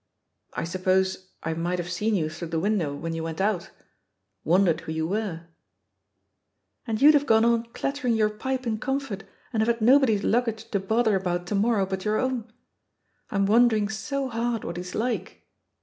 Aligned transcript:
•.•I 0.59 0.63
suppose 0.63 1.29
I 1.43 1.53
might 1.53 1.77
have 1.77 1.91
seen 1.91 2.15
you 2.15 2.27
through 2.27 2.47
the 2.47 2.59
window 2.59 2.95
when 2.95 3.13
you 3.13 3.23
went 3.23 3.39
out— 3.39 3.69
wondered 4.53 4.81
who 4.81 4.91
you 4.91 5.05
were 5.07 5.41
I'* 5.41 5.41
"And 6.87 6.99
you'd 6.99 7.13
have 7.13 7.27
gone 7.27 7.45
aa 7.45 7.61
clattering 7.73 8.15
your 8.15 8.31
pipe 8.31 8.65
in 8.65 8.79
comfort 8.79 9.25
and 9.53 9.61
have 9.61 9.67
had 9.67 9.79
nobody's 9.81 10.23
luggage 10.23 10.71
to 10.71 10.79
bother 10.79 11.15
about 11.15 11.45
to 11.45 11.53
morrow 11.53 11.85
but 11.85 12.03
your 12.03 12.17
own. 12.17 12.51
I'm 13.29 13.45
won 13.45 13.67
dering 13.67 13.89
so 13.89 14.27
hard 14.27 14.63
what 14.63 14.77
he's 14.77 14.95
like." 14.95 15.45